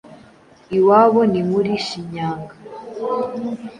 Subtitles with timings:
[0.77, 2.53] Iwabo ni muri Shinyanga